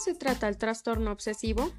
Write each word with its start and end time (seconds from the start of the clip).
se 0.00 0.14
trata 0.14 0.48
el 0.48 0.56
trastorno 0.56 1.12
obsesivo? 1.12 1.70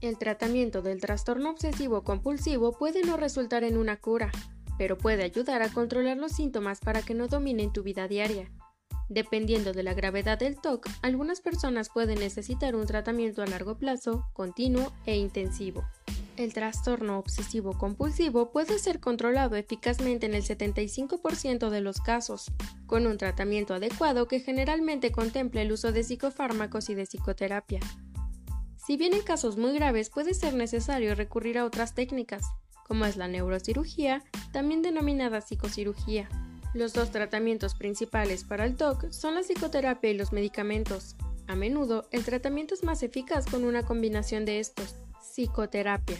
El 0.00 0.18
tratamiento 0.18 0.82
del 0.82 1.00
trastorno 1.00 1.50
obsesivo 1.50 2.02
compulsivo 2.02 2.72
puede 2.72 3.02
no 3.02 3.16
resultar 3.16 3.62
en 3.62 3.78
una 3.78 3.96
cura, 3.96 4.32
pero 4.76 4.98
puede 4.98 5.22
ayudar 5.22 5.62
a 5.62 5.68
controlar 5.68 6.16
los 6.16 6.32
síntomas 6.32 6.80
para 6.80 7.02
que 7.02 7.14
no 7.14 7.28
dominen 7.28 7.72
tu 7.72 7.84
vida 7.84 8.08
diaria. 8.08 8.50
Dependiendo 9.08 9.72
de 9.72 9.84
la 9.84 9.94
gravedad 9.94 10.38
del 10.38 10.60
TOC, 10.60 10.88
algunas 11.02 11.40
personas 11.40 11.90
pueden 11.90 12.18
necesitar 12.18 12.74
un 12.74 12.86
tratamiento 12.86 13.42
a 13.42 13.46
largo 13.46 13.78
plazo, 13.78 14.26
continuo 14.32 14.92
e 15.06 15.16
intensivo. 15.16 15.84
El 16.36 16.52
trastorno 16.52 17.18
obsesivo 17.20 17.78
compulsivo 17.78 18.50
puede 18.50 18.80
ser 18.80 18.98
controlado 18.98 19.54
eficazmente 19.54 20.26
en 20.26 20.34
el 20.34 20.42
75% 20.42 21.70
de 21.70 21.80
los 21.80 22.00
casos, 22.00 22.50
con 22.86 23.06
un 23.06 23.18
tratamiento 23.18 23.72
adecuado 23.72 24.26
que 24.26 24.40
generalmente 24.40 25.12
contempla 25.12 25.62
el 25.62 25.70
uso 25.70 25.92
de 25.92 26.02
psicofármacos 26.02 26.90
y 26.90 26.96
de 26.96 27.06
psicoterapia. 27.06 27.78
Si 28.84 28.96
bien 28.96 29.14
en 29.14 29.22
casos 29.22 29.56
muy 29.56 29.74
graves 29.74 30.10
puede 30.10 30.34
ser 30.34 30.54
necesario 30.54 31.14
recurrir 31.14 31.56
a 31.56 31.64
otras 31.64 31.94
técnicas, 31.94 32.44
como 32.84 33.04
es 33.04 33.16
la 33.16 33.28
neurocirugía, 33.28 34.24
también 34.52 34.82
denominada 34.82 35.40
psicocirugía. 35.40 36.28
Los 36.74 36.92
dos 36.92 37.12
tratamientos 37.12 37.76
principales 37.76 38.42
para 38.42 38.64
el 38.64 38.74
TOC 38.74 39.12
son 39.12 39.36
la 39.36 39.44
psicoterapia 39.44 40.10
y 40.10 40.18
los 40.18 40.32
medicamentos. 40.32 41.14
A 41.46 41.54
menudo, 41.54 42.08
el 42.10 42.24
tratamiento 42.24 42.74
es 42.74 42.82
más 42.82 43.04
eficaz 43.04 43.46
con 43.46 43.64
una 43.64 43.84
combinación 43.84 44.44
de 44.44 44.58
estos. 44.58 44.96
Psicoterapia. 45.34 46.16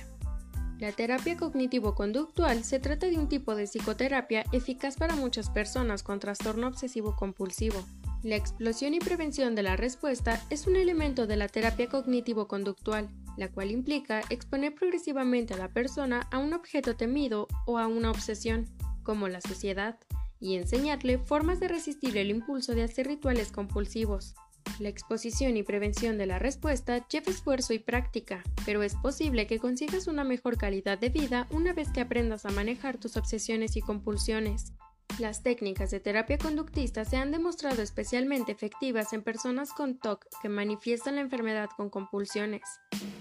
La 0.81 0.91
terapia 0.91 1.37
cognitivo-conductual 1.37 2.65
se 2.65 2.81
trata 2.81 3.07
de 3.07 3.17
un 3.17 3.29
tipo 3.29 3.55
de 3.55 3.69
psicoterapia 3.69 4.45
eficaz 4.51 4.97
para 4.97 5.15
muchas 5.15 5.51
personas 5.51 6.03
con 6.03 6.19
trastorno 6.19 6.67
obsesivo-compulsivo. 6.67 7.81
La 8.25 8.35
explosión 8.35 8.93
y 8.93 8.98
prevención 8.98 9.55
de 9.55 9.62
la 9.62 9.77
respuesta 9.77 10.43
es 10.51 10.67
un 10.67 10.75
elemento 10.75 11.29
de 11.29 11.37
la 11.37 11.47
terapia 11.47 11.89
cognitivo-conductual 11.89 13.09
la 13.37 13.53
cual 13.53 13.71
implica 13.71 14.21
exponer 14.31 14.75
progresivamente 14.75 15.55
a 15.55 15.59
la 15.59 15.69
persona 15.69 16.27
a 16.33 16.39
un 16.39 16.53
objeto 16.53 16.97
temido 16.97 17.47
o 17.67 17.78
a 17.78 17.87
una 17.87 18.11
obsesión, 18.11 18.69
como 19.05 19.28
la 19.28 19.41
sociedad, 19.41 19.97
y 20.41 20.56
enseñarle 20.56 21.19
formas 21.19 21.61
de 21.61 21.69
resistir 21.69 22.17
el 22.17 22.31
impulso 22.31 22.75
de 22.75 22.83
hacer 22.83 23.06
rituales 23.06 23.53
compulsivos. 23.53 24.34
La 24.80 24.89
exposición 24.89 25.56
y 25.56 25.62
prevención 25.62 26.19
de 26.19 26.27
la 26.27 26.41
respuesta 26.41 27.06
lleva 27.06 27.30
esfuerzo 27.30 27.72
y 27.75 27.78
práctica, 27.78 28.42
pero 28.67 28.83
es 28.83 28.97
posible 28.97 29.47
que 29.47 29.61
consigas 29.61 30.08
una 30.08 30.25
mejor 30.25 30.56
calidad 30.56 30.98
de 30.98 31.11
vida 31.11 31.47
una 31.50 31.72
vez 31.72 31.91
que 31.91 32.00
aprendas 32.00 32.44
a 32.44 32.50
manejar 32.50 32.98
tus 32.98 33.16
obsesiones 33.16 33.77
y 33.77 33.81
compulsiones. 33.81 34.72
Las 35.20 35.44
técnicas 35.44 35.92
de 35.92 36.00
terapia 36.00 36.39
conductista 36.39 37.05
se 37.05 37.16
han 37.16 37.31
demostrado 37.31 37.83
especialmente 37.83 38.50
efectivas 38.50 39.12
en 39.12 39.22
personas 39.22 39.72
con 39.72 39.97
TOC 39.97 40.27
que 40.42 40.48
manifiestan 40.48 41.16
la 41.16 41.20
enfermedad 41.20 41.69
con 41.77 41.88
compulsiones, 41.88 42.62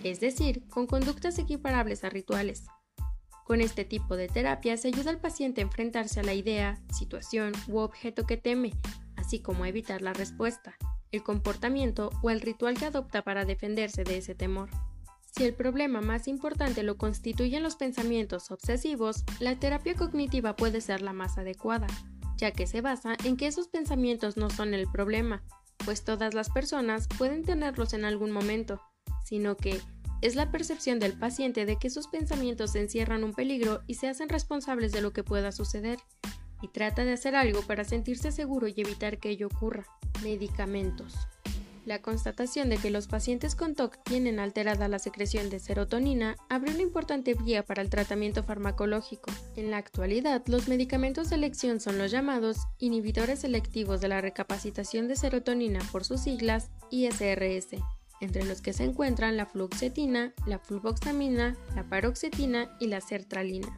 es 0.04 0.20
decir, 0.20 0.68
con 0.70 0.88
conductas 0.88 1.38
equiparables 1.38 2.04
a 2.04 2.10
rituales. 2.10 2.66
Con 3.46 3.62
este 3.62 3.86
tipo 3.86 4.16
de 4.16 4.28
terapia 4.28 4.76
se 4.76 4.88
ayuda 4.88 5.12
al 5.12 5.20
paciente 5.20 5.62
a 5.62 5.66
enfrentarse 5.66 6.20
a 6.20 6.24
la 6.24 6.34
idea, 6.34 6.82
situación 6.92 7.52
u 7.68 7.78
objeto 7.78 8.26
que 8.26 8.38
teme, 8.38 8.72
así 9.18 9.40
como 9.40 9.66
a 9.66 9.70
evitar 9.70 10.02
la 10.02 10.14
respuesta, 10.14 10.76
el 11.14 11.24
comportamiento 11.24 12.10
o 12.22 12.30
el 12.30 12.42
ritual 12.42 12.78
que 12.78 12.86
adopta 12.86 13.22
para 13.22 13.46
defenderse 13.46 14.04
de 14.04 14.18
ese 14.18 14.36
temor. 14.36 14.70
Si 15.32 15.44
el 15.44 15.54
problema 15.54 16.02
más 16.02 16.28
importante 16.28 16.84
lo 16.84 16.98
constituyen 16.98 17.64
los 17.64 17.76
pensamientos 17.76 18.52
obsesivos, 18.52 19.24
la 19.40 19.56
terapia 19.56 19.96
cognitiva 19.96 20.56
puede 20.56 20.82
ser 20.82 21.02
la 21.02 21.14
más 21.14 21.38
adecuada, 21.38 21.88
ya 22.38 22.52
que 22.52 22.68
se 22.68 22.82
basa 22.82 23.16
en 23.24 23.38
que 23.38 23.48
esos 23.48 23.68
pensamientos 23.68 24.38
no 24.38 24.50
son 24.50 24.74
el 24.74 24.88
problema, 24.88 25.44
pues 25.86 26.04
todas 26.04 26.34
las 26.34 26.50
personas 26.50 27.08
pueden 27.18 27.44
tenerlos 27.44 27.94
en 27.94 28.06
algún 28.06 28.32
momento, 28.32 28.82
sino 29.24 29.56
que 29.56 29.82
es 30.22 30.36
la 30.36 30.52
percepción 30.52 31.00
del 31.00 31.14
paciente 31.14 31.66
de 31.66 31.78
que 31.78 31.88
esos 31.88 32.08
pensamientos 32.08 32.76
encierran 32.76 33.24
un 33.24 33.34
peligro 33.34 33.82
y 33.88 33.96
se 33.96 34.08
hacen 34.08 34.30
responsables 34.30 34.92
de 34.92 35.02
lo 35.02 35.14
que 35.14 35.24
pueda 35.24 35.52
suceder, 35.52 36.00
y 36.62 36.70
trata 36.70 37.04
de 37.04 37.12
hacer 37.12 37.36
algo 37.36 37.62
para 37.62 37.84
sentirse 37.84 38.32
seguro 38.32 38.68
y 38.68 38.74
evitar 38.78 39.18
que 39.18 39.30
ello 39.30 39.48
ocurra. 39.48 39.86
Medicamentos. 40.24 41.14
La 41.86 42.02
constatación 42.02 42.70
de 42.70 42.78
que 42.78 42.90
los 42.90 43.08
pacientes 43.08 43.56
con 43.56 43.76
TOC 43.76 44.02
tienen 44.04 44.40
alterada 44.40 44.88
la 44.88 45.00
secreción 45.00 45.50
de 45.50 45.60
serotonina 45.60 46.38
abre 46.48 46.72
una 46.72 46.82
importante 46.82 47.34
vía 47.34 47.64
para 47.64 47.82
el 47.82 47.90
tratamiento 47.90 48.42
farmacológico. 48.42 49.32
En 49.58 49.70
la 49.70 49.78
actualidad, 49.78 50.42
los 50.48 50.70
medicamentos 50.70 51.30
de 51.30 51.36
elección 51.36 51.82
son 51.82 51.98
los 51.98 52.10
llamados 52.10 52.58
inhibidores 52.80 53.40
selectivos 53.40 54.00
de 54.00 54.08
la 54.08 54.22
recapacitación 54.22 55.10
de 55.10 55.18
serotonina 55.18 55.80
por 55.92 56.06
sus 56.06 56.22
siglas 56.22 56.70
ISRS, 56.90 57.76
entre 58.22 58.46
los 58.46 58.62
que 58.62 58.72
se 58.72 58.86
encuentran 58.86 59.36
la 59.36 59.46
fluoxetina, 59.46 60.34
la 60.48 60.60
fluvoxamina, 60.60 61.58
la 61.76 61.84
paroxetina 61.90 62.78
y 62.80 62.88
la 62.88 63.02
sertralina. 63.02 63.78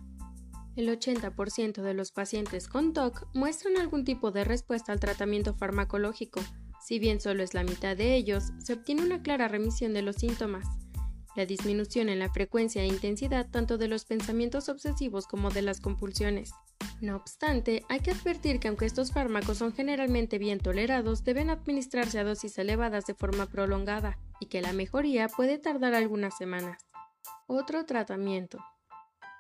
El 0.76 0.90
80% 0.90 1.82
de 1.82 1.94
los 1.94 2.12
pacientes 2.12 2.68
con 2.68 2.94
TOC 2.94 3.28
muestran 3.34 3.78
algún 3.78 4.04
tipo 4.04 4.32
de 4.32 4.44
respuesta 4.44 4.92
al 4.92 5.00
tratamiento 5.00 5.54
farmacológico, 5.54 6.42
si 6.86 7.00
bien 7.00 7.20
solo 7.20 7.42
es 7.42 7.56
la 7.56 7.64
mitad 7.64 7.98
de 7.98 8.16
ellos, 8.16 8.52
se 8.60 8.74
obtiene 8.74 9.02
una 9.02 9.24
clara 9.24 9.48
remisión 9.48 9.94
de 9.94 10.04
los 10.04 10.18
síntomas. 10.18 10.68
La 11.36 11.48
disminución 11.48 12.10
en 12.10 12.20
la 12.20 12.32
frecuencia 12.32 12.84
e 12.84 12.88
intensidad 12.88 13.50
tanto 13.50 13.80
de 13.80 13.88
los 13.88 14.06
pensamientos 14.06 14.70
obsesivos 14.70 15.26
como 15.26 15.50
de 15.50 15.64
las 15.64 15.82
compulsiones. 15.82 16.52
No 17.02 17.16
obstante, 17.16 17.84
hay 17.90 18.02
que 18.02 18.12
advertir 18.12 18.60
que 18.60 18.68
aunque 18.68 18.86
estos 18.86 19.12
fármacos 19.12 19.58
son 19.58 19.74
generalmente 19.74 20.38
bien 20.38 20.60
tolerados, 20.60 21.24
deben 21.24 21.50
administrarse 21.50 22.20
a 22.20 22.24
dosis 22.24 22.58
elevadas 22.60 23.08
de 23.08 23.16
forma 23.16 23.48
prolongada 23.48 24.20
y 24.40 24.46
que 24.46 24.62
la 24.62 24.72
mejoría 24.72 25.28
puede 25.28 25.58
tardar 25.58 25.96
algunas 25.96 26.38
semanas. 26.38 26.86
Otro 27.48 27.86
tratamiento. 27.86 28.60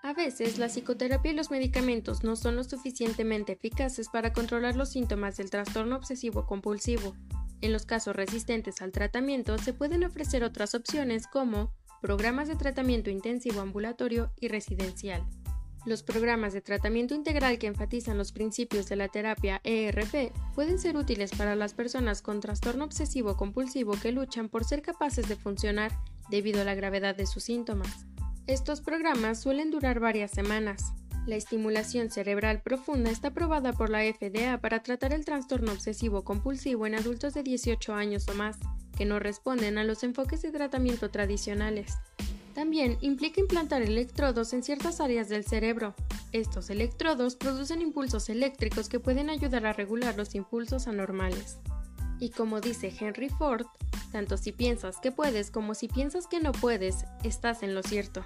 A 0.06 0.14
veces, 0.14 0.60
la 0.60 0.68
psicoterapia 0.68 1.32
y 1.32 1.36
los 1.36 1.50
medicamentos 1.50 2.24
no 2.24 2.36
son 2.36 2.56
lo 2.56 2.64
suficientemente 2.64 3.54
eficaces 3.54 4.08
para 4.08 4.34
controlar 4.34 4.76
los 4.76 4.90
síntomas 4.90 5.36
del 5.36 5.50
trastorno 5.50 5.96
obsesivo 5.96 6.46
compulsivo. 6.46 7.16
En 7.62 7.74
los 7.74 7.88
casos 7.88 8.16
resistentes 8.16 8.84
al 8.84 8.92
tratamiento 8.92 9.58
se 9.58 9.74
pueden 9.74 10.04
ofrecer 10.04 10.44
otras 10.44 10.76
opciones 10.76 11.26
como 11.26 11.74
programas 12.04 12.48
de 12.48 12.56
tratamiento 12.56 13.10
intensivo 13.10 13.62
ambulatorio 13.62 14.32
y 14.40 14.48
residencial. 14.48 15.26
Los 15.88 16.04
programas 16.04 16.54
de 16.54 16.62
tratamiento 16.62 17.16
integral 17.16 17.58
que 17.58 17.66
enfatizan 17.66 18.20
los 18.20 18.32
principios 18.32 18.88
de 18.88 18.98
la 18.98 19.08
terapia 19.08 19.60
ERP 19.64 20.32
pueden 20.54 20.78
ser 20.78 20.98
útiles 20.98 21.32
para 21.32 21.56
las 21.56 21.74
personas 21.74 22.22
con 22.22 22.42
trastorno 22.42 22.86
obsesivo 22.86 23.38
compulsivo 23.38 23.94
que 24.00 24.12
luchan 24.12 24.50
por 24.50 24.66
ser 24.66 24.84
capaces 24.84 25.28
de 25.28 25.36
funcionar 25.36 25.92
debido 26.30 26.62
a 26.62 26.64
la 26.64 26.76
gravedad 26.76 27.16
de 27.16 27.26
sus 27.26 27.44
síntomas. 27.46 28.06
Estos 28.48 28.80
programas 28.80 29.42
suelen 29.42 29.72
durar 29.72 30.00
varias 30.00 30.30
semanas. 30.30 30.94
La 31.26 31.36
estimulación 31.36 32.12
cerebral 32.12 32.62
profunda 32.62 33.10
está 33.10 33.30
aprobada 33.30 33.74
por 33.74 33.90
la 33.90 34.02
FDA 34.04 34.60
para 34.60 34.84
tratar 34.84 35.14
el 35.14 35.26
trastorno 35.26 35.72
obsesivo 35.72 36.24
compulsivo 36.24 36.86
en 36.86 36.94
adultos 36.94 37.34
de 37.34 37.42
18 37.42 37.96
años 37.96 38.28
o 38.30 38.36
más, 38.36 38.60
que 38.96 39.06
no 39.06 39.18
responden 39.18 39.80
a 39.80 39.84
los 39.84 40.04
enfoques 40.04 40.44
de 40.44 40.52
tratamiento 40.52 41.10
tradicionales. 41.10 41.96
También 42.54 43.00
implica 43.02 43.42
implantar 43.42 43.82
electrodos 43.82 44.54
en 44.54 44.62
ciertas 44.62 45.02
áreas 45.02 45.28
del 45.28 45.44
cerebro. 45.44 45.96
Estos 46.32 46.70
electrodos 46.70 47.36
producen 47.36 47.82
impulsos 47.82 48.30
eléctricos 48.30 48.90
que 48.90 49.00
pueden 49.00 49.32
ayudar 49.32 49.66
a 49.66 49.74
regular 49.74 50.16
los 50.16 50.36
impulsos 50.36 50.88
anormales. 50.88 51.58
Y 52.20 52.30
como 52.30 52.62
dice 52.62 52.94
Henry 52.98 53.30
Ford, 53.30 53.66
tanto 54.16 54.38
si 54.38 54.54
piensas 54.54 55.02
que 55.02 55.12
puedes 55.12 55.52
como 55.52 55.74
si 55.74 55.90
piensas 55.90 56.26
que 56.26 56.40
no 56.40 56.54
puedes, 56.54 57.04
estás 57.26 57.64
en 57.64 57.76
lo 57.76 57.84
cierto. 57.84 58.26